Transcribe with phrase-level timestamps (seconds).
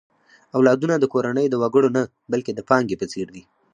[0.57, 3.43] اولادونه د کورنۍ د وګړو نه، بلکې د پانګې په څېر دي.